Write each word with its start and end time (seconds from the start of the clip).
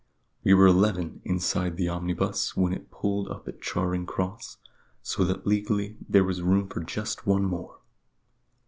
We 0.43 0.55
were 0.55 0.65
eleven 0.65 1.21
inside 1.25 1.77
the 1.77 1.89
omnibus 1.89 2.57
when 2.57 2.73
it 2.73 2.89
pulled 2.89 3.27
up 3.27 3.47
at 3.47 3.61
Charing 3.61 4.07
Cross, 4.07 4.57
so 5.03 5.23
that 5.25 5.45
legally 5.45 5.95
there 6.09 6.23
was 6.23 6.41
room 6.41 6.67
for 6.69 6.79
just 6.83 7.27
one 7.27 7.45
more. 7.45 7.77